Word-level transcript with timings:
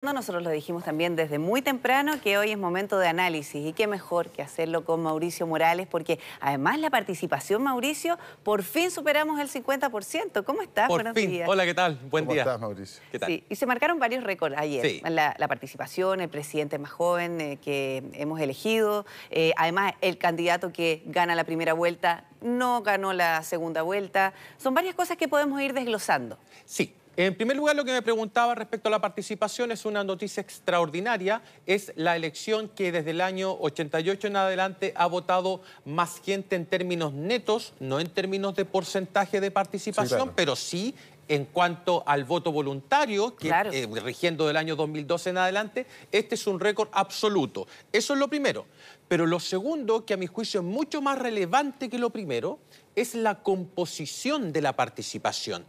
Nosotros 0.00 0.44
lo 0.44 0.50
dijimos 0.50 0.84
también 0.84 1.16
desde 1.16 1.40
muy 1.40 1.60
temprano 1.60 2.20
que 2.22 2.38
hoy 2.38 2.52
es 2.52 2.58
momento 2.58 3.00
de 3.00 3.08
análisis 3.08 3.66
y 3.66 3.72
qué 3.72 3.88
mejor 3.88 4.28
que 4.28 4.42
hacerlo 4.42 4.84
con 4.84 5.02
Mauricio 5.02 5.44
Morales 5.44 5.88
porque 5.88 6.20
además 6.40 6.78
la 6.78 6.88
participación, 6.88 7.64
Mauricio, 7.64 8.16
por 8.44 8.62
fin 8.62 8.92
superamos 8.92 9.40
el 9.40 9.48
50%. 9.48 10.44
¿Cómo 10.44 10.62
estás? 10.62 10.86
Por 10.86 10.98
Buenos 11.02 11.14
fin. 11.14 11.28
Días. 11.28 11.48
Hola, 11.48 11.64
¿qué 11.64 11.74
tal? 11.74 11.98
Buen 12.10 12.26
¿Cómo 12.26 12.34
día. 12.34 12.42
estás, 12.42 12.60
Mauricio? 12.60 13.02
¿Qué 13.10 13.18
tal? 13.18 13.26
Sí, 13.26 13.44
y 13.48 13.56
se 13.56 13.66
marcaron 13.66 13.98
varios 13.98 14.22
récords 14.22 14.56
ayer. 14.56 14.86
Sí. 14.86 15.02
La, 15.04 15.34
participación, 15.48 16.20
el 16.20 16.28
presidente 16.28 16.78
más 16.78 16.92
joven 16.92 17.40
eh, 17.40 17.58
que 17.60 18.04
hemos 18.12 18.40
elegido, 18.40 19.04
eh, 19.30 19.52
además 19.56 19.94
el 20.00 20.16
candidato 20.16 20.72
que 20.72 21.02
gana 21.06 21.34
la 21.34 21.42
primera 21.42 21.72
vuelta 21.72 22.22
no 22.40 22.82
ganó 22.82 23.12
la 23.14 23.42
segunda 23.42 23.82
vuelta. 23.82 24.32
Son 24.58 24.74
varias 24.74 24.94
cosas 24.94 25.16
que 25.16 25.26
podemos 25.26 25.60
ir 25.60 25.72
desglosando. 25.72 26.38
Sí, 26.64 26.94
en 27.26 27.34
primer 27.34 27.56
lugar, 27.56 27.74
lo 27.74 27.84
que 27.84 27.90
me 27.90 28.00
preguntaba 28.00 28.54
respecto 28.54 28.88
a 28.88 28.92
la 28.92 29.00
participación 29.00 29.72
es 29.72 29.84
una 29.84 30.04
noticia 30.04 30.40
extraordinaria. 30.40 31.42
Es 31.66 31.92
la 31.96 32.14
elección 32.14 32.68
que 32.68 32.92
desde 32.92 33.10
el 33.10 33.20
año 33.20 33.56
88 33.58 34.28
en 34.28 34.36
adelante 34.36 34.92
ha 34.94 35.06
votado 35.06 35.60
más 35.84 36.20
gente 36.20 36.54
en 36.54 36.64
términos 36.64 37.12
netos, 37.12 37.72
no 37.80 37.98
en 37.98 38.08
términos 38.08 38.54
de 38.54 38.64
porcentaje 38.64 39.40
de 39.40 39.50
participación, 39.50 40.32
pero 40.36 40.54
sí 40.54 40.94
en 41.26 41.44
cuanto 41.46 42.04
al 42.06 42.24
voto 42.24 42.52
voluntario, 42.52 43.34
que 43.34 43.48
eh, 43.48 43.88
rigiendo 44.02 44.46
del 44.46 44.56
año 44.56 44.76
2012 44.76 45.30
en 45.30 45.38
adelante, 45.38 45.86
este 46.12 46.36
es 46.36 46.46
un 46.46 46.60
récord 46.60 46.88
absoluto. 46.92 47.66
Eso 47.92 48.14
es 48.14 48.20
lo 48.20 48.28
primero. 48.28 48.66
Pero 49.08 49.26
lo 49.26 49.40
segundo, 49.40 50.06
que 50.06 50.14
a 50.14 50.16
mi 50.16 50.28
juicio 50.28 50.60
es 50.60 50.66
mucho 50.66 51.02
más 51.02 51.18
relevante 51.18 51.90
que 51.90 51.98
lo 51.98 52.10
primero, 52.10 52.60
es 52.94 53.16
la 53.16 53.42
composición 53.42 54.52
de 54.52 54.62
la 54.62 54.76
participación. 54.76 55.66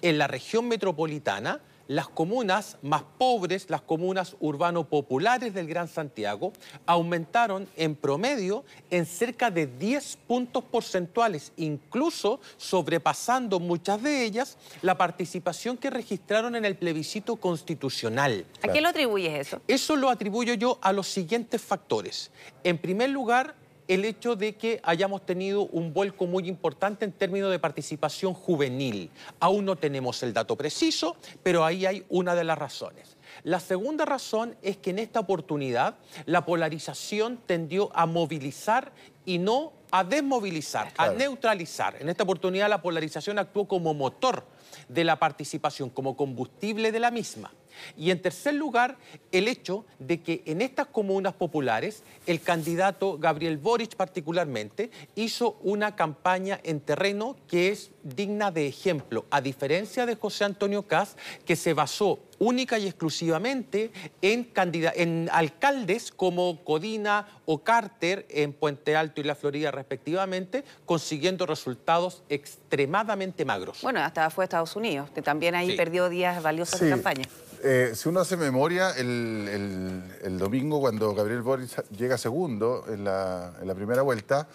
En 0.00 0.18
la 0.18 0.26
región 0.26 0.68
metropolitana, 0.68 1.60
las 1.88 2.08
comunas 2.08 2.78
más 2.82 3.02
pobres, 3.18 3.66
las 3.68 3.82
comunas 3.82 4.36
urbano-populares 4.40 5.52
del 5.52 5.66
Gran 5.66 5.88
Santiago, 5.88 6.52
aumentaron 6.86 7.68
en 7.76 7.96
promedio 7.96 8.64
en 8.90 9.04
cerca 9.04 9.50
de 9.50 9.66
10 9.66 10.18
puntos 10.26 10.64
porcentuales, 10.64 11.52
incluso 11.56 12.40
sobrepasando 12.56 13.60
muchas 13.60 14.02
de 14.02 14.24
ellas 14.24 14.56
la 14.80 14.96
participación 14.96 15.76
que 15.76 15.90
registraron 15.90 16.56
en 16.56 16.64
el 16.64 16.76
plebiscito 16.76 17.36
constitucional. 17.36 18.46
¿A 18.62 18.68
qué 18.68 18.80
lo 18.80 18.88
atribuyes 18.88 19.48
eso? 19.48 19.60
Eso 19.68 19.96
lo 19.96 20.08
atribuyo 20.08 20.54
yo 20.54 20.78
a 20.80 20.92
los 20.92 21.08
siguientes 21.08 21.60
factores. 21.60 22.30
En 22.64 22.78
primer 22.78 23.10
lugar, 23.10 23.54
el 23.88 24.04
hecho 24.04 24.36
de 24.36 24.56
que 24.56 24.80
hayamos 24.82 25.26
tenido 25.26 25.62
un 25.66 25.92
vuelco 25.92 26.26
muy 26.26 26.48
importante 26.48 27.04
en 27.04 27.12
términos 27.12 27.50
de 27.50 27.58
participación 27.58 28.34
juvenil. 28.34 29.10
Aún 29.40 29.64
no 29.64 29.76
tenemos 29.76 30.22
el 30.22 30.32
dato 30.32 30.56
preciso, 30.56 31.16
pero 31.42 31.64
ahí 31.64 31.86
hay 31.86 32.04
una 32.08 32.34
de 32.34 32.44
las 32.44 32.58
razones. 32.58 33.16
La 33.44 33.60
segunda 33.60 34.04
razón 34.04 34.56
es 34.62 34.76
que 34.76 34.90
en 34.90 34.98
esta 34.98 35.20
oportunidad 35.20 35.96
la 36.26 36.44
polarización 36.44 37.38
tendió 37.46 37.90
a 37.94 38.06
movilizar 38.06 38.92
y 39.24 39.38
no 39.38 39.72
a 39.90 40.04
desmovilizar, 40.04 40.92
a 40.96 41.10
neutralizar. 41.10 41.96
En 42.00 42.08
esta 42.08 42.24
oportunidad 42.24 42.68
la 42.68 42.82
polarización 42.82 43.38
actuó 43.38 43.66
como 43.66 43.94
motor 43.94 44.46
de 44.88 45.04
la 45.04 45.18
participación, 45.18 45.90
como 45.90 46.16
combustible 46.16 46.92
de 46.92 47.00
la 47.00 47.10
misma. 47.10 47.52
Y 47.96 48.10
en 48.10 48.20
tercer 48.20 48.54
lugar, 48.54 48.98
el 49.30 49.48
hecho 49.48 49.84
de 49.98 50.20
que 50.20 50.42
en 50.46 50.62
estas 50.62 50.86
comunas 50.86 51.34
populares 51.34 52.02
el 52.26 52.40
candidato 52.40 53.18
Gabriel 53.18 53.58
Boric 53.58 53.96
particularmente 53.96 54.90
hizo 55.14 55.58
una 55.62 55.96
campaña 55.96 56.60
en 56.62 56.80
terreno 56.80 57.36
que 57.48 57.70
es 57.70 57.90
digna 58.02 58.50
de 58.50 58.66
ejemplo, 58.66 59.26
a 59.30 59.40
diferencia 59.40 60.06
de 60.06 60.16
José 60.16 60.44
Antonio 60.44 60.82
Caz, 60.82 61.16
que 61.44 61.56
se 61.56 61.72
basó 61.74 62.20
única 62.38 62.78
y 62.78 62.86
exclusivamente 62.86 63.92
en, 64.20 64.50
en 64.96 65.28
alcaldes 65.32 66.10
como 66.10 66.64
Codina 66.64 67.28
o 67.46 67.62
Carter 67.62 68.26
en 68.30 68.52
Puente 68.52 68.96
Alto 68.96 69.20
y 69.20 69.24
La 69.24 69.36
Florida 69.36 69.70
respectivamente, 69.70 70.64
consiguiendo 70.84 71.46
resultados 71.46 72.22
extremadamente 72.28 73.44
magros. 73.44 73.82
Bueno, 73.82 74.00
hasta 74.00 74.28
fue 74.30 74.42
a 74.42 74.46
Estados 74.46 74.74
Unidos, 74.74 75.10
que 75.10 75.22
también 75.22 75.54
ahí 75.54 75.76
perdió 75.76 76.08
días 76.08 76.42
valiosos 76.42 76.80
de 76.80 76.90
campaña. 76.90 77.24
Eh, 77.64 77.92
si 77.94 78.08
uno 78.08 78.18
hace 78.18 78.36
memoria, 78.36 78.90
el, 78.90 80.36
domingo 80.36 80.80
cuando 80.80 81.14
Gabriel 81.14 81.42
Boris 81.42 81.76
llega 81.96 82.18
segundo 82.18 82.84
en 82.88 83.04
la, 83.04 83.52
primera 83.76 84.02
vuelta, 84.02 84.48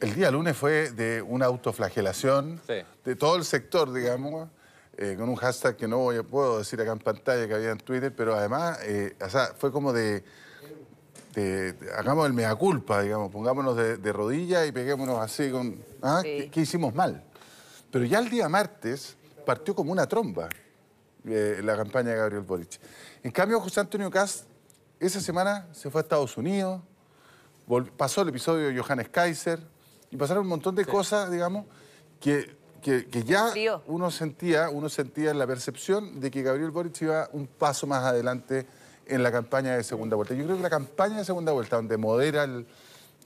el 0.00 0.12
día 0.12 0.32
lunes 0.32 0.56
fue 0.56 0.90
de 0.90 1.22
una 1.22 1.46
autoflagelación 1.46 2.60
de 2.66 3.14
todo 3.14 3.36
el 3.36 3.44
sector, 3.44 3.92
digamos, 3.92 4.48
eh, 4.96 5.14
con 5.16 5.28
un 5.28 5.36
hashtag 5.36 5.76
que 5.76 5.86
no 5.86 5.98
voy, 5.98 6.20
puedo 6.24 6.58
decir 6.58 6.80
acá 6.80 6.90
en 6.90 6.98
pantalla 6.98 7.46
que 7.46 7.54
había 7.54 7.70
en 7.70 7.78
Twitter, 7.78 8.12
pero 8.12 8.34
además, 8.34 8.80
eh, 8.82 9.14
fue 9.56 9.70
como 9.70 9.92
de, 9.92 10.24
hagamos 11.96 12.26
el 12.26 12.32
mea 12.32 12.56
culpa, 12.56 13.02
digamos, 13.02 13.30
pongámonos 13.30 13.76
de, 13.76 14.12
rodillas 14.12 14.66
y 14.66 14.72
peguémonos 14.72 15.20
así 15.20 15.48
con, 15.52 15.80
¿ah? 16.02 16.22
¿Qué, 16.24 16.50
hicimos 16.56 16.92
mal? 16.92 17.22
Pero 17.92 18.04
ya 18.04 18.18
el 18.18 18.28
día 18.28 18.48
martes 18.48 19.16
partió 19.46 19.76
como 19.76 19.92
una 19.92 20.08
tromba. 20.08 20.48
Eh, 21.30 21.60
la 21.62 21.76
campaña 21.76 22.10
de 22.10 22.16
Gabriel 22.16 22.42
Boric. 22.42 22.80
En 23.22 23.30
cambio, 23.30 23.60
José 23.60 23.80
Antonio 23.80 24.10
Cast 24.10 24.46
esa 24.98 25.20
semana 25.20 25.68
se 25.72 25.90
fue 25.90 26.00
a 26.00 26.02
Estados 26.02 26.36
Unidos, 26.36 26.80
pasó 27.96 28.22
el 28.22 28.28
episodio 28.30 28.68
de 28.68 28.80
Johannes 28.80 29.08
Kaiser 29.10 29.60
y 30.10 30.16
pasaron 30.16 30.44
un 30.44 30.48
montón 30.48 30.74
de 30.74 30.84
cosas, 30.84 31.30
digamos, 31.30 31.66
que, 32.18 32.56
que, 32.82 33.22
ya 33.24 33.52
uno 33.86 34.10
sentía, 34.10 34.70
uno 34.70 34.88
sentía 34.88 35.34
la 35.34 35.46
percepción 35.46 36.18
de 36.18 36.30
que 36.30 36.42
Gabriel 36.42 36.70
Boric 36.70 37.00
iba 37.02 37.28
un 37.32 37.46
paso 37.46 37.86
más 37.86 38.04
adelante 38.04 38.66
en 39.06 39.22
la 39.22 39.30
campaña 39.30 39.76
de 39.76 39.84
segunda 39.84 40.16
vuelta. 40.16 40.34
Yo 40.34 40.44
creo 40.44 40.56
que 40.56 40.62
la 40.62 40.70
campaña 40.70 41.18
de 41.18 41.24
segunda 41.24 41.52
vuelta, 41.52 41.76
donde 41.76 41.96
modera 41.96 42.44
el, 42.44 42.66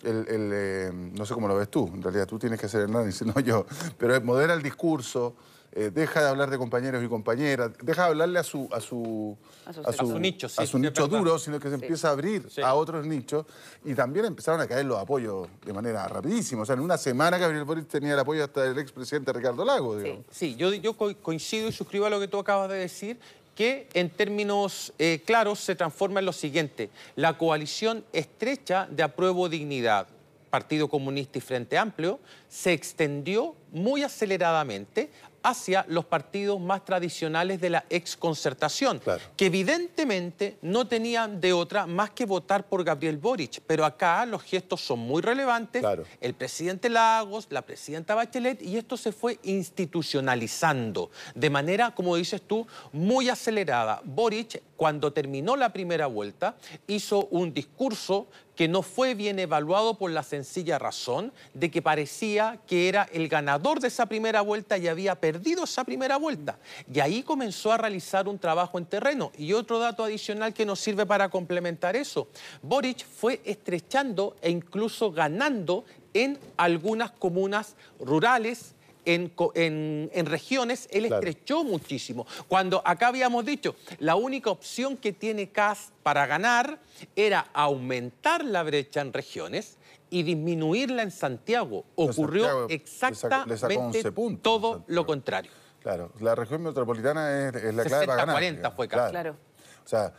eh, 0.04 0.90
no 0.92 1.26
sé 1.26 1.34
cómo 1.34 1.48
lo 1.48 1.56
ves 1.56 1.70
tú, 1.70 1.90
en 1.92 2.02
realidad 2.02 2.26
tú 2.26 2.38
tienes 2.38 2.58
que 2.58 2.66
hacer 2.66 2.82
el 2.82 2.90
análisis, 2.90 3.26
no 3.26 3.38
yo, 3.40 3.66
pero 3.98 4.20
modera 4.22 4.54
el 4.54 4.62
discurso, 4.62 5.34
eh, 5.74 5.90
deja 5.90 6.20
de 6.20 6.28
hablar 6.28 6.50
de 6.50 6.58
compañeros 6.58 7.02
y 7.02 7.08
compañeras, 7.08 7.70
deja 7.82 8.02
de 8.02 8.08
hablarle 8.08 8.38
a 8.38 8.42
su, 8.42 8.68
a 8.72 8.80
su, 8.80 9.34
a 9.64 9.72
su, 9.92 10.18
nicho, 10.18 10.46
a 10.54 10.66
su 10.66 10.78
nicho 10.78 11.08
duro, 11.08 11.38
sino 11.38 11.58
que 11.58 11.68
se 11.68 11.76
empieza 11.76 12.08
a 12.08 12.10
abrir 12.10 12.46
a 12.62 12.74
otros 12.74 13.06
nichos 13.06 13.46
y 13.82 13.94
también 13.94 14.26
empezaron 14.26 14.60
a 14.60 14.66
caer 14.66 14.84
los 14.84 14.98
apoyos 14.98 15.48
de 15.64 15.72
manera 15.72 16.06
rapidísima. 16.08 16.62
O 16.62 16.66
sea, 16.66 16.74
en 16.74 16.80
una 16.80 16.98
semana 16.98 17.38
Gabriel 17.38 17.64
Boric 17.64 17.88
tenía 17.88 18.12
el 18.12 18.18
apoyo 18.18 18.44
hasta 18.44 18.64
del 18.64 18.78
expresidente 18.78 19.32
Ricardo 19.32 19.64
Lago. 19.64 19.96
Sí, 20.30 20.56
yo, 20.56 20.74
yo 20.74 20.92
coincido 20.94 21.68
y 21.68 21.72
suscribo 21.72 22.04
a 22.04 22.10
lo 22.10 22.20
que 22.20 22.28
tú 22.28 22.38
acabas 22.38 22.68
de 22.68 22.76
decir 22.76 23.18
que 23.54 23.88
en 23.94 24.10
términos 24.10 24.92
eh, 24.98 25.22
claros 25.24 25.60
se 25.60 25.74
transforma 25.74 26.20
en 26.20 26.26
lo 26.26 26.32
siguiente. 26.32 26.90
La 27.16 27.36
coalición 27.38 28.04
estrecha 28.12 28.86
de 28.90 29.02
apruebo 29.02 29.48
dignidad, 29.48 30.06
Partido 30.50 30.88
Comunista 30.88 31.38
y 31.38 31.40
Frente 31.40 31.78
Amplio, 31.78 32.20
se 32.48 32.72
extendió 32.72 33.54
muy 33.70 34.02
aceleradamente 34.02 35.10
hacia 35.42 35.84
los 35.88 36.04
partidos 36.04 36.60
más 36.60 36.84
tradicionales 36.84 37.60
de 37.60 37.70
la 37.70 37.84
exconcertación, 37.90 39.00
que 39.36 39.46
evidentemente 39.46 40.58
no 40.62 40.86
tenían 40.86 41.40
de 41.40 41.52
otra 41.52 41.86
más 41.86 42.10
que 42.10 42.26
votar 42.26 42.68
por 42.68 42.84
Gabriel 42.84 43.16
Boric, 43.16 43.60
pero 43.66 43.84
acá 43.84 44.24
los 44.26 44.42
gestos 44.42 44.80
son 44.80 45.00
muy 45.00 45.22
relevantes, 45.22 45.84
el 46.20 46.34
presidente 46.34 46.88
Lagos, 46.88 47.46
la 47.50 47.62
presidenta 47.62 48.14
Bachelet, 48.14 48.62
y 48.62 48.76
esto 48.76 48.96
se 48.96 49.12
fue 49.12 49.38
institucionalizando 49.42 51.10
de 51.34 51.50
manera, 51.50 51.94
como 51.94 52.16
dices 52.16 52.42
tú, 52.42 52.66
muy 52.92 53.28
acelerada. 53.28 54.00
Boric, 54.04 54.62
cuando 54.82 55.12
terminó 55.12 55.54
la 55.54 55.72
primera 55.72 56.08
vuelta, 56.08 56.56
hizo 56.88 57.26
un 57.26 57.54
discurso 57.54 58.26
que 58.56 58.66
no 58.66 58.82
fue 58.82 59.14
bien 59.14 59.38
evaluado 59.38 59.94
por 59.96 60.10
la 60.10 60.24
sencilla 60.24 60.76
razón 60.76 61.32
de 61.54 61.70
que 61.70 61.80
parecía 61.80 62.58
que 62.66 62.88
era 62.88 63.08
el 63.12 63.28
ganador 63.28 63.78
de 63.78 63.86
esa 63.86 64.06
primera 64.06 64.40
vuelta 64.40 64.76
y 64.78 64.88
había 64.88 65.14
perdido 65.14 65.62
esa 65.62 65.84
primera 65.84 66.16
vuelta. 66.16 66.58
Y 66.92 66.98
ahí 66.98 67.22
comenzó 67.22 67.70
a 67.70 67.76
realizar 67.76 68.26
un 68.26 68.40
trabajo 68.40 68.76
en 68.76 68.86
terreno. 68.86 69.30
Y 69.38 69.52
otro 69.52 69.78
dato 69.78 70.02
adicional 70.02 70.52
que 70.52 70.66
nos 70.66 70.80
sirve 70.80 71.06
para 71.06 71.28
complementar 71.28 71.94
eso, 71.94 72.26
Boric 72.60 73.06
fue 73.06 73.40
estrechando 73.44 74.34
e 74.42 74.50
incluso 74.50 75.12
ganando 75.12 75.84
en 76.12 76.40
algunas 76.56 77.12
comunas 77.12 77.76
rurales, 78.00 78.74
en, 79.04 80.26
regiones, 80.26 80.88
él 80.90 81.06
estrechó 81.06 81.64
muchísimo. 81.64 82.26
Cuando 82.48 82.82
acá 82.84 83.08
habíamos 83.08 83.44
dicho, 83.44 83.76
la 83.98 84.16
única 84.16 84.50
opción 84.50 84.96
que 84.96 85.12
tiene 85.12 85.50
CAS 85.50 85.92
para 86.02 86.26
ganar 86.26 86.78
era 87.16 87.48
aumentar 87.52 88.44
la 88.44 88.62
brecha 88.62 89.00
en 89.00 89.12
regiones 89.12 89.76
y 90.10 90.22
disminuirla 90.22 91.02
en 91.02 91.10
Santiago. 91.10 91.84
Ocurrió 91.94 92.68
exactamente 92.68 94.02
todo 94.42 94.84
lo 94.86 95.06
contrario. 95.06 95.50
Claro, 95.80 96.12
la 96.20 96.34
región 96.34 96.62
metropolitana 96.62 97.48
es, 97.48 97.74
la 97.74 97.84
clave 97.84 98.06
para 98.06 98.16
ganar. 98.18 98.36
40 98.36 98.70
fue 98.70 98.88
CAS. 98.88 99.10
Claro. 99.10 99.36
O 99.84 99.88
sea, 99.88 100.12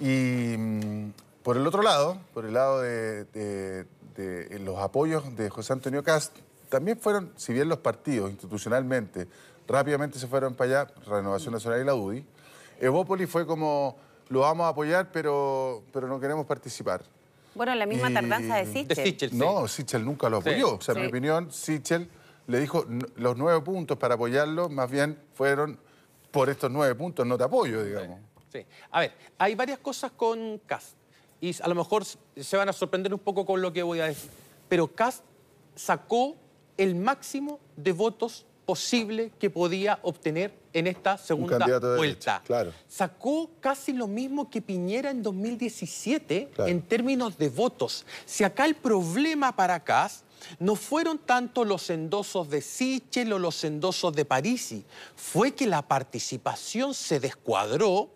y 0.00 0.56
mm, 0.58 1.12
por 1.44 1.56
el 1.56 1.66
otro 1.66 1.82
lado, 1.82 2.18
por 2.34 2.44
el 2.44 2.54
lado 2.54 2.80
de, 2.80 3.24
de 4.16 4.58
los 4.60 4.78
apoyos 4.78 5.36
de 5.36 5.48
José 5.48 5.74
Antonio 5.74 6.02
Cast, 6.02 6.36
también 6.68 6.98
fueron, 6.98 7.32
si 7.36 7.52
bien 7.52 7.68
los 7.68 7.78
partidos 7.78 8.30
institucionalmente 8.30 9.28
rápidamente 9.66 10.18
se 10.18 10.26
fueron 10.26 10.54
para 10.54 10.82
allá, 10.82 10.94
Renovación 11.06 11.54
Nacional 11.54 11.80
y 11.80 11.84
la 11.84 11.94
UDI, 11.94 12.24
Evópolis 12.80 13.28
fue 13.28 13.46
como, 13.46 13.96
lo 14.28 14.40
vamos 14.40 14.66
a 14.66 14.68
apoyar, 14.68 15.10
pero, 15.12 15.82
pero 15.92 16.08
no 16.08 16.20
queremos 16.20 16.46
participar. 16.46 17.02
Bueno, 17.54 17.74
la 17.74 17.86
misma 17.86 18.12
tardanza 18.12 18.56
de 18.56 18.66
Sichel. 18.94 19.36
No, 19.36 19.66
Sichel 19.66 20.04
nunca 20.04 20.28
lo 20.28 20.38
apoyó. 20.38 20.74
O 20.74 20.80
sea, 20.80 20.94
en 20.94 21.02
mi 21.02 21.06
opinión, 21.06 21.50
Sichel 21.50 22.08
le 22.46 22.60
dijo 22.60 22.84
los 23.16 23.36
nueve 23.36 23.60
puntos 23.62 23.96
para 23.96 24.14
apoyarlo, 24.14 24.68
más 24.68 24.90
bien 24.90 25.18
fueron 25.34 25.78
por 26.30 26.50
estos 26.50 26.70
nueve 26.70 26.94
puntos 26.94 27.26
no 27.26 27.38
te 27.38 27.44
apoyo, 27.44 27.82
digamos. 27.82 28.20
Sí. 28.52 28.64
A 28.90 29.00
ver, 29.00 29.12
hay 29.38 29.54
varias 29.54 29.78
cosas 29.78 30.12
con 30.12 30.58
Cast 30.66 30.96
y 31.40 31.54
a 31.62 31.68
lo 31.68 31.74
mejor 31.74 32.04
se 32.04 32.56
van 32.56 32.68
a 32.68 32.72
sorprender 32.72 33.12
un 33.12 33.20
poco 33.20 33.46
con 33.46 33.60
lo 33.62 33.72
que 33.72 33.82
voy 33.82 34.00
a 34.00 34.06
decir. 34.06 34.30
Pero 34.68 34.88
Cast 34.88 35.24
sacó 35.74 36.36
el 36.76 36.94
máximo 36.94 37.60
de 37.76 37.92
votos 37.92 38.46
posible 38.66 39.30
que 39.38 39.48
podía 39.48 39.98
obtener 40.02 40.52
en 40.72 40.88
esta 40.88 41.16
segunda 41.16 41.78
vuelta. 41.96 42.42
claro. 42.44 42.72
Sacó 42.88 43.48
casi 43.60 43.92
lo 43.92 44.08
mismo 44.08 44.50
que 44.50 44.60
Piñera 44.60 45.10
en 45.10 45.22
2017 45.22 46.50
en 46.58 46.82
términos 46.82 47.38
de 47.38 47.48
votos. 47.48 48.04
Si 48.26 48.44
acá 48.44 48.66
el 48.66 48.74
problema 48.74 49.54
para 49.54 49.82
Cast 49.82 50.26
no 50.58 50.74
fueron 50.74 51.18
tanto 51.18 51.64
los 51.64 51.88
endosos 51.88 52.50
de 52.50 52.60
Sichel 52.60 53.32
o 53.32 53.38
los 53.38 53.64
endosos 53.64 54.12
de 54.14 54.24
Parisi, 54.24 54.84
fue 55.14 55.54
que 55.54 55.66
la 55.66 55.82
participación 55.82 56.92
se 56.92 57.20
descuadró 57.20 58.10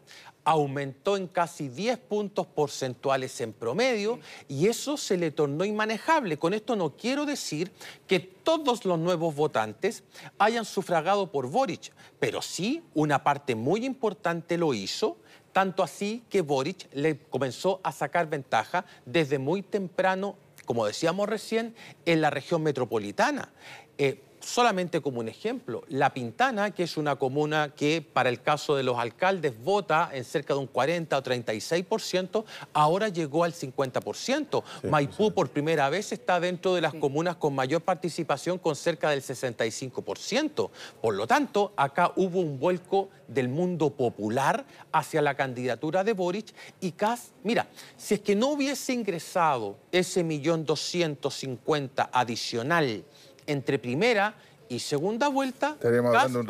aumentó 0.44 1.16
en 1.16 1.26
casi 1.26 1.68
10 1.68 1.98
puntos 1.98 2.46
porcentuales 2.46 3.40
en 3.40 3.52
promedio 3.52 4.18
y 4.48 4.68
eso 4.68 4.96
se 4.96 5.16
le 5.16 5.30
tornó 5.30 5.64
inmanejable. 5.64 6.38
Con 6.38 6.54
esto 6.54 6.76
no 6.76 6.96
quiero 6.96 7.26
decir 7.26 7.72
que 8.06 8.20
todos 8.20 8.84
los 8.84 8.98
nuevos 8.98 9.34
votantes 9.34 10.02
hayan 10.38 10.64
sufragado 10.64 11.30
por 11.30 11.48
Boric, 11.48 11.92
pero 12.18 12.42
sí 12.42 12.82
una 12.94 13.22
parte 13.22 13.54
muy 13.54 13.84
importante 13.84 14.56
lo 14.56 14.74
hizo, 14.74 15.18
tanto 15.52 15.82
así 15.82 16.24
que 16.28 16.42
Boric 16.42 16.88
le 16.92 17.18
comenzó 17.18 17.80
a 17.82 17.92
sacar 17.92 18.28
ventaja 18.28 18.84
desde 19.04 19.38
muy 19.38 19.62
temprano, 19.62 20.36
como 20.64 20.86
decíamos 20.86 21.28
recién, 21.28 21.74
en 22.06 22.20
la 22.20 22.30
región 22.30 22.62
metropolitana. 22.62 23.52
Eh, 23.98 24.22
solamente 24.40 25.00
como 25.00 25.20
un 25.20 25.28
ejemplo, 25.28 25.84
La 25.88 26.12
Pintana, 26.12 26.72
que 26.72 26.82
es 26.82 26.96
una 26.96 27.16
comuna 27.16 27.72
que 27.74 28.02
para 28.02 28.28
el 28.28 28.40
caso 28.42 28.74
de 28.76 28.82
los 28.82 28.98
alcaldes 28.98 29.54
vota 29.62 30.10
en 30.12 30.24
cerca 30.24 30.54
de 30.54 30.60
un 30.60 30.66
40 30.66 31.16
o 31.16 31.22
36%, 31.22 32.44
ahora 32.72 33.08
llegó 33.08 33.44
al 33.44 33.52
50%. 33.52 34.62
Maipú 34.88 35.32
por 35.32 35.50
primera 35.50 35.88
vez 35.90 36.12
está 36.12 36.40
dentro 36.40 36.74
de 36.74 36.80
las 36.80 36.94
comunas 36.94 37.36
con 37.36 37.54
mayor 37.54 37.82
participación 37.82 38.58
con 38.58 38.76
cerca 38.76 39.10
del 39.10 39.22
65%. 39.22 40.70
Por 41.00 41.14
lo 41.14 41.26
tanto, 41.26 41.72
acá 41.76 42.12
hubo 42.16 42.40
un 42.40 42.58
vuelco 42.58 43.10
del 43.28 43.48
mundo 43.48 43.90
popular 43.90 44.64
hacia 44.92 45.22
la 45.22 45.34
candidatura 45.34 46.02
de 46.04 46.12
Boric 46.12 46.52
y 46.80 46.92
Kass, 46.92 47.32
mira, 47.44 47.68
si 47.96 48.14
es 48.14 48.20
que 48.20 48.34
no 48.34 48.48
hubiese 48.48 48.92
ingresado 48.92 49.76
ese 49.92 50.24
millón 50.24 50.64
doscientos 50.64 51.34
cincuenta 51.34 52.10
adicional 52.12 53.04
entre 53.50 53.78
primera 53.78 54.34
y 54.68 54.78
segunda 54.78 55.28
vuelta, 55.28 55.76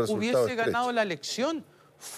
hubiese 0.08 0.54
ganado 0.54 0.92
la 0.92 1.02
elección. 1.02 1.64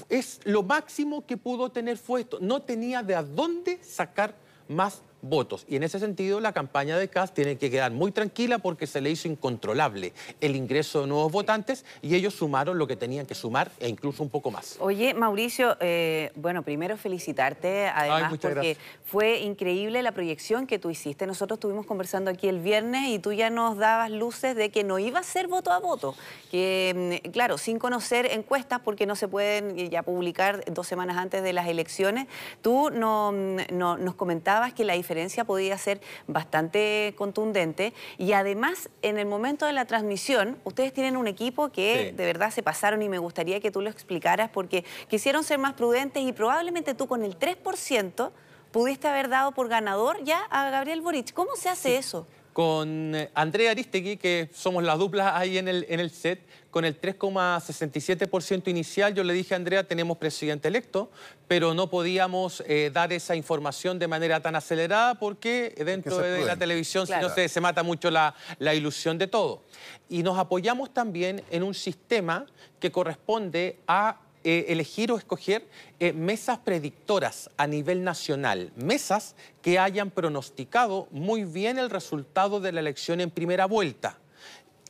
Es 0.09 0.41
lo 0.45 0.63
máximo 0.63 1.27
que 1.27 1.37
pudo 1.37 1.71
tener 1.71 1.97
fue 1.97 2.23
esto. 2.23 2.39
No 2.41 2.63
tenía 2.63 3.03
de 3.03 3.15
a 3.15 3.23
dónde 3.23 3.83
sacar 3.83 4.35
más 4.69 5.03
votos. 5.23 5.65
Y 5.69 5.77
en 5.77 5.85
ese 5.85 6.01
sentido, 6.01 6.41
la 6.41 6.53
campaña 6.53 6.99
de 6.99 7.09
Kass 7.09 7.33
tiene 7.33 7.57
que 7.57 7.71
quedar 7.71 7.93
muy 7.93 8.11
tranquila 8.11 8.59
porque 8.59 8.87
se 8.87 9.01
le 9.01 9.11
hizo 9.11 9.29
incontrolable 9.29 10.13
el 10.41 10.57
ingreso 10.57 11.03
de 11.03 11.07
nuevos 11.07 11.31
votantes 11.31 11.85
y 12.03 12.17
ellos 12.17 12.35
sumaron 12.35 12.77
lo 12.77 12.87
que 12.87 12.97
tenían 12.97 13.25
que 13.25 13.35
sumar 13.35 13.71
e 13.79 13.89
incluso 13.89 14.23
un 14.23 14.29
poco 14.29 14.51
más. 14.51 14.77
Oye, 14.81 15.15
Mauricio, 15.15 15.77
eh, 15.81 16.33
bueno, 16.35 16.63
primero 16.63 16.97
felicitarte, 16.97 17.87
además 17.87 18.37
porque 18.41 18.77
fue 19.05 19.39
increíble 19.41 20.03
la 20.03 20.13
proyección 20.13 20.67
que 20.67 20.79
tú 20.79 20.91
hiciste. 20.91 21.27
Nosotros 21.27 21.59
estuvimos 21.59 21.87
conversando 21.87 22.31
aquí 22.31 22.49
el 22.49 22.59
viernes 22.59 23.09
y 23.09 23.19
tú 23.21 23.33
ya 23.33 23.49
nos 23.49 23.79
dabas 23.79 24.11
luces 24.11 24.57
de 24.57 24.71
que 24.71 24.83
no 24.83 24.99
iba 24.99 25.21
a 25.21 25.23
ser 25.23 25.47
voto 25.47 25.71
a 25.71 25.79
voto. 25.79 26.17
Que, 26.51 27.21
mm, 27.25 27.31
claro, 27.31 27.59
sin 27.59 27.79
conocer 27.79 28.27
encuestas, 28.27 28.81
porque 28.81 29.07
no 29.07 29.15
se 29.15 29.29
pueden 29.29 29.77
ya 29.89 30.03
publicar 30.03 30.65
dos 30.73 30.89
semanas 30.89 31.17
antes 31.17 31.45
de 31.45 31.53
las 31.53 31.69
elecciones, 31.69 32.27
tú 32.61 32.91
no, 32.91 33.31
mm, 33.33 33.57
no, 33.73 33.97
nos 33.97 34.17
comentabas 34.17 34.73
que 34.73 34.85
la 34.85 34.95
diferencia 34.95 35.12
diferencia 35.13 35.45
podía 35.45 35.77
ser 35.77 36.01
bastante 36.27 37.13
contundente 37.19 37.93
y 38.17 38.33
además 38.33 38.89
en 39.03 39.19
el 39.19 39.27
momento 39.27 39.67
de 39.67 39.75
la 39.75 39.85
transmisión 39.85 40.59
ustedes 40.65 40.95
tienen 40.95 41.19
un 41.19 41.27
equipo 41.27 41.71
que 41.71 42.15
de 42.17 42.25
verdad 42.25 42.51
se 42.51 42.63
pasaron 42.63 43.03
y 43.03 43.11
me 43.11 43.19
gustaría 43.19 43.61
que 43.61 43.71
tú 43.71 43.83
lo 43.83 43.91
explicaras 43.91 44.49
porque 44.49 44.87
quisieron 45.09 45.45
ser 45.45 45.59
más 45.59 45.75
prudentes 45.75 46.23
y 46.23 46.33
probablemente 46.33 46.95
tú 46.95 47.07
con 47.09 47.25
el 47.25 47.39
3% 47.39 48.31
pudiste 48.71 49.07
haber 49.07 49.29
dado 49.29 49.53
por 49.53 49.69
ganador 49.69 50.25
ya 50.25 50.41
a 50.49 50.71
Gabriel 50.71 51.03
Boric. 51.03 51.35
¿Cómo 51.35 51.57
se 51.57 51.69
hace 51.69 51.99
eso? 51.99 52.27
Con 52.53 53.15
eh, 53.15 53.31
Andrea 53.35 53.71
Aristegui, 53.71 54.17
que 54.17 54.51
somos 54.53 54.83
las 54.85 54.99
duplas 54.99 55.33
ahí 55.35 55.59
en 55.59 55.69
el, 55.69 55.87
en 55.89 56.01
el 56.01 56.11
set, 56.11 56.41
con 56.71 56.87
el 56.87 56.99
3,67% 56.99 58.69
inicial, 58.69 59.15
yo 59.15 59.25
le 59.25 59.35
dije 59.35 59.53
a 59.53 59.59
Andrea, 59.59 59.85
tenemos 59.85 60.17
presidente 60.17 60.69
electo, 60.69 61.11
pero 61.47 61.75
no 61.75 61.91
podíamos 61.91 62.63
eh, 62.67 62.91
dar 62.93 63.13
esa 63.13 63.37
información 63.37 63.99
de 63.99 64.09
manera 64.09 64.41
tan 64.41 64.57
acelerada 64.57 65.17
porque 65.17 65.75
dentro 65.85 66.17
de 66.17 66.47
la 66.47 66.57
televisión 66.57 67.07
si 67.07 67.13
no 67.21 67.29
se, 67.29 67.49
se, 67.49 67.61
mata 67.61 67.83
mucho 67.83 68.11
la, 68.11 68.35
la 68.59 68.75
ilusión 68.75 69.19
de 69.19 69.27
todo. 69.27 69.63
Y 70.09 70.23
nos 70.23 70.39
apoyamos 70.39 70.95
también 70.95 71.43
en 71.51 71.63
un 71.63 71.75
sistema 71.75 72.47
que 72.81 72.91
corresponde 72.91 73.79
a 73.87 74.22
eh, 74.45 74.67
elegir 74.71 75.13
o 75.13 75.17
escoger 75.17 75.69
eh, 76.01 76.13
mesas 76.13 76.59
predictoras 76.59 77.49
a 77.57 77.69
nivel 77.69 78.03
nacional, 78.03 78.73
mesas 78.75 79.37
que 79.63 79.79
hayan 79.79 80.11
pronosticado 80.11 81.07
muy 81.13 81.45
bien 81.45 81.79
el 81.79 81.91
resultado 81.91 82.59
de 82.59 82.73
la 82.73 82.81
elección 82.81 83.21
en 83.21 83.31
primera 83.31 83.67
vuelta. 83.67 84.19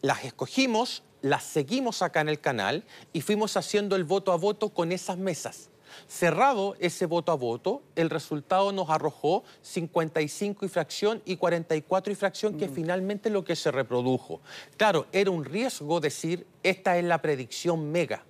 Las 0.00 0.24
escogimos, 0.24 1.02
las 1.20 1.44
seguimos 1.44 2.00
acá 2.00 2.22
en 2.22 2.30
el 2.30 2.40
canal 2.40 2.84
y 3.12 3.20
fuimos 3.20 3.58
haciendo 3.58 3.94
el 3.94 4.04
voto 4.04 4.32
a 4.32 4.36
voto 4.36 4.70
con 4.70 4.90
esas 4.90 5.18
mesas. 5.18 5.68
Cerrado 6.08 6.74
ese 6.78 7.04
voto 7.04 7.30
a 7.30 7.34
voto, 7.34 7.82
el 7.94 8.08
resultado 8.08 8.72
nos 8.72 8.88
arrojó 8.88 9.44
55 9.60 10.64
y 10.64 10.68
fracción 10.70 11.22
y 11.26 11.36
44 11.36 12.10
y 12.10 12.16
fracción, 12.16 12.56
que 12.56 12.68
mm. 12.68 12.74
finalmente 12.74 13.28
lo 13.28 13.44
que 13.44 13.54
se 13.54 13.70
reprodujo. 13.70 14.40
Claro, 14.78 15.06
era 15.12 15.30
un 15.30 15.44
riesgo 15.44 16.00
decir, 16.00 16.46
esta 16.62 16.96
es 16.96 17.04
la 17.04 17.20
predicción 17.20 17.92
mega 17.92 18.24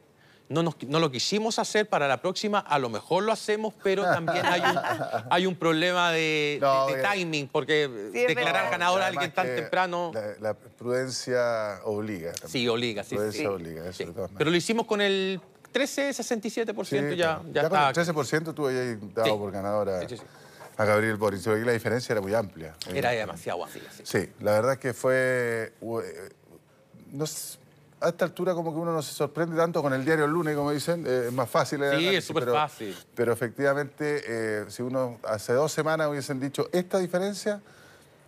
no, 0.53 1.01
lo 1.01 1.11
quisimos 1.11 1.59
hacer 1.59 1.89
para 1.89 2.07
la 2.07 2.21
próxima, 2.21 2.59
a 2.59 2.79
lo 2.79 2.89
mejor 2.91 3.25
lo 3.25 3.33
hacemos, 3.33 3.75
pero 3.83 4.05
también 4.05 4.45
hay 5.31 5.47
un, 5.47 5.55
problema 5.63 6.13
de, 6.13 6.61
timing, 7.13 7.49
porque 7.49 7.89
declarar 7.89 8.71
ganador 8.71 9.03
a 9.03 9.06
alguien 9.06 9.32
tan 9.32 9.47
temprano... 9.47 10.13
La, 10.41 10.55
prudencia 10.55 11.81
obliga. 11.85 12.32
Sí, 12.47 12.67
obliga, 12.69 13.05
sí. 13.05 13.15
Prudencia 13.15 13.51
obliga, 13.51 13.89
eso 13.89 14.29
Pero 14.37 14.51
lo 14.51 14.56
hicimos 14.56 14.87
con 14.87 15.01
el 15.01 15.41
13, 15.71 16.11
67%, 16.11 17.15
ya, 17.15 17.41
ya, 17.53 17.69
con 17.69 17.79
el 17.79 17.94
13% 17.94 18.55
tú 18.55 18.67
habías 18.67 19.15
dado 19.15 19.39
por 19.39 19.51
ganador 19.51 19.89
a, 19.89 20.85
Gabriel 20.85 21.17
Boris. 21.17 21.47
la 21.47 21.73
diferencia 21.73 22.13
era 22.13 22.21
muy 22.21 22.35
amplia. 22.35 22.75
Era 22.93 23.11
demasiado 23.11 23.65
amplia, 23.65 23.89
sí. 24.03 24.29
la 24.41 24.53
verdad 24.53 24.73
es 24.75 24.79
que 24.79 24.93
fue... 24.93 25.73
Eh, 25.81 26.31
no 27.13 27.27
a 28.03 28.09
esta 28.09 28.25
altura 28.25 28.55
como 28.55 28.73
que 28.73 28.79
uno 28.79 28.93
no 28.93 29.03
se 29.03 29.15
sorprende 29.15 29.56
tanto 29.56 29.82
con 29.82 29.93
el 29.93 30.05
diario 30.05 30.25
el 30.25 30.31
lunes, 30.31 30.56
como 30.56 30.73
dicen, 30.73 31.05
eh, 31.06 31.27
es 31.29 31.32
más 31.32 31.49
fácil. 31.49 31.81
Sí, 31.97 32.09
es 32.09 32.25
súper 32.25 32.51
fácil. 32.51 32.97
Pero 33.15 33.32
efectivamente, 33.32 34.23
eh, 34.27 34.65
si 34.69 34.82
uno 34.82 35.19
hace 35.25 35.53
dos 35.53 35.73
semanas 35.73 36.09
hubiesen 36.09 36.41
dicho 36.41 36.69
esta 36.73 36.99
diferencia, 36.99 37.61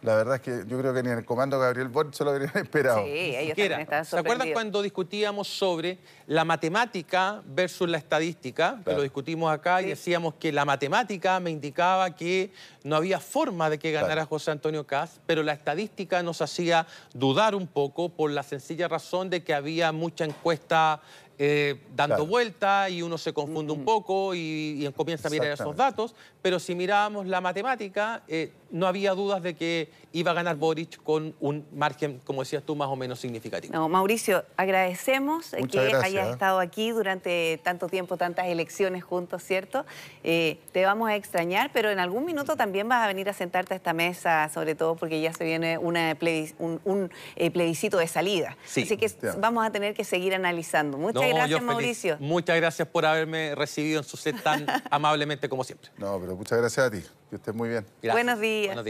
la 0.04 0.16
verdad 0.16 0.34
es 0.34 0.42
que 0.42 0.64
yo 0.68 0.78
creo 0.78 0.92
que 0.92 1.02
ni 1.02 1.08
en 1.08 1.18
el 1.18 1.24
comando 1.24 1.58
Gabriel 1.58 1.88
Boric 1.88 2.12
se 2.12 2.24
lo 2.24 2.30
habrían 2.30 2.50
esperado. 2.54 3.02
Sí, 3.02 3.10
ellos 3.10 3.56
también 3.56 3.80
estaban 3.80 4.04
¿Se 4.04 4.18
acuerdan 4.18 4.52
cuando 4.52 4.82
discutíamos 4.82 5.48
sobre 5.48 5.98
la 6.26 6.44
matemática 6.44 7.42
versus 7.46 7.88
la 7.88 7.96
estadística? 7.96 8.80
Que 8.84 8.92
lo 8.92 9.00
discutimos 9.00 9.50
acá 9.50 9.80
y 9.80 9.86
decíamos 9.86 10.34
que 10.34 10.52
la 10.52 10.66
matemática 10.66 11.40
me 11.40 11.50
indicaba 11.50 12.14
que 12.14 12.52
no 12.82 12.96
había 12.96 13.18
forma 13.18 13.70
de 13.70 13.78
que 13.78 13.92
ganara 13.92 14.26
José 14.26 14.50
Antonio 14.50 14.86
Caz, 14.86 15.20
pero 15.24 15.42
la 15.42 15.54
estadística 15.54 16.22
nos 16.22 16.42
hacía 16.42 16.86
dudar 17.14 17.54
un 17.54 17.66
poco 17.66 18.10
por 18.10 18.30
la 18.30 18.42
sencilla 18.42 18.88
razón 18.88 19.30
de 19.30 19.42
que 19.42 19.54
había 19.54 19.90
mucha 19.90 20.26
encuesta 20.26 21.00
eh, 21.36 21.80
dando 21.96 22.26
vuelta 22.26 22.88
y 22.88 23.02
uno 23.02 23.18
se 23.18 23.32
confunde 23.32 23.72
un 23.72 23.84
poco 23.84 24.36
y, 24.36 24.88
comienza 24.94 25.26
a 25.26 25.30
mirar 25.32 25.48
esos 25.48 25.74
datos, 25.74 26.14
pero 26.40 26.60
si 26.60 26.76
mirábamos 26.76 27.26
la 27.26 27.40
matemática, 27.40 28.22
eh, 28.28 28.52
no 28.74 28.88
había 28.88 29.14
dudas 29.14 29.40
de 29.40 29.54
que 29.54 29.88
iba 30.10 30.32
a 30.32 30.34
ganar 30.34 30.56
Boric 30.56 31.00
con 31.02 31.34
un 31.38 31.64
margen, 31.72 32.20
como 32.24 32.42
decías 32.42 32.64
tú, 32.64 32.74
más 32.74 32.88
o 32.88 32.96
menos 32.96 33.20
significativo. 33.20 33.72
No, 33.72 33.88
Mauricio, 33.88 34.44
agradecemos 34.56 35.54
que 35.70 35.78
hayas 35.78 36.30
estado 36.30 36.58
aquí 36.58 36.90
durante 36.90 37.60
tanto 37.62 37.86
tiempo, 37.86 38.16
tantas 38.16 38.46
elecciones 38.46 39.04
juntos, 39.04 39.44
¿cierto? 39.44 39.86
Eh, 40.24 40.58
te 40.72 40.84
vamos 40.84 41.08
a 41.08 41.14
extrañar, 41.14 41.70
pero 41.72 41.88
en 41.90 42.00
algún 42.00 42.24
minuto 42.24 42.56
también 42.56 42.88
vas 42.88 43.04
a 43.04 43.06
venir 43.06 43.28
a 43.28 43.32
sentarte 43.32 43.74
a 43.74 43.76
esta 43.76 43.92
mesa, 43.92 44.50
sobre 44.52 44.74
todo 44.74 44.96
porque 44.96 45.20
ya 45.20 45.32
se 45.32 45.44
viene 45.44 45.78
una 45.78 46.16
un, 46.58 47.10
eh, 47.36 47.50
plebiscito 47.52 47.98
de 47.98 48.08
salida. 48.08 48.56
Así 48.66 48.96
que 48.96 49.08
vamos 49.38 49.64
a 49.64 49.70
tener 49.70 49.94
que 49.94 50.02
seguir 50.02 50.34
analizando. 50.34 50.98
Muchas 50.98 51.28
gracias, 51.28 51.62
Mauricio. 51.62 52.16
Muchas 52.18 52.56
gracias 52.56 52.88
por 52.88 53.06
haberme 53.06 53.54
recibido 53.54 54.00
en 54.00 54.04
su 54.04 54.16
set 54.16 54.42
tan 54.42 54.66
amablemente 54.90 55.48
como 55.48 55.62
siempre. 55.62 55.90
No, 55.96 56.18
pero 56.18 56.34
muchas 56.34 56.58
gracias 56.58 56.86
a 56.86 56.90
ti. 56.90 57.04
Que 57.34 57.38
estés 57.38 57.54
muy 57.56 57.68
bien. 57.68 57.84
Buenos 58.12 58.38
días. 58.38 58.76